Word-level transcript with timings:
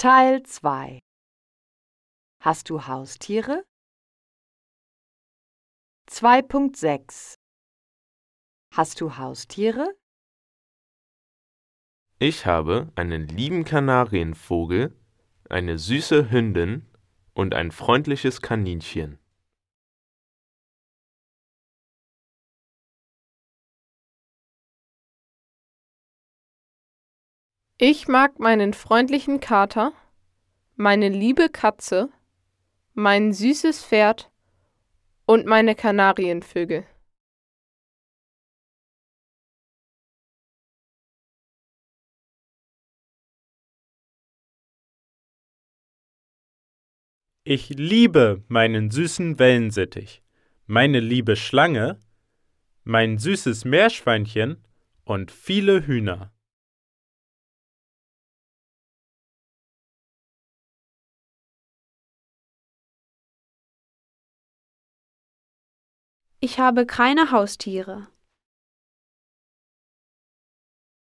Teil 0.00 0.42
2 0.44 0.98
Hast 2.42 2.70
du 2.70 2.86
Haustiere? 2.86 3.66
2.6 6.10 7.34
Hast 8.72 9.02
du 9.02 9.18
Haustiere? 9.18 9.94
Ich 12.18 12.46
habe 12.46 12.90
einen 12.94 13.28
lieben 13.28 13.64
Kanarienvogel, 13.64 14.98
eine 15.50 15.76
süße 15.76 16.30
Hündin 16.30 16.86
und 17.34 17.54
ein 17.54 17.70
freundliches 17.70 18.40
Kaninchen. 18.40 19.18
Ich 27.82 28.08
mag 28.08 28.38
meinen 28.38 28.74
freundlichen 28.74 29.40
Kater, 29.40 29.94
meine 30.76 31.08
liebe 31.08 31.48
Katze, 31.48 32.10
mein 32.92 33.32
süßes 33.32 33.86
Pferd 33.86 34.30
und 35.24 35.46
meine 35.46 35.74
Kanarienvögel. 35.74 36.84
Ich 47.44 47.70
liebe 47.70 48.44
meinen 48.48 48.90
süßen 48.90 49.38
Wellensittich, 49.38 50.22
meine 50.66 51.00
liebe 51.00 51.34
Schlange, 51.34 51.98
mein 52.84 53.16
süßes 53.16 53.64
Meerschweinchen 53.64 54.62
und 55.04 55.30
viele 55.30 55.86
Hühner. 55.86 56.30
Ich 66.42 66.58
habe 66.58 66.86
keine 66.86 67.32
Haustiere. 67.32 68.08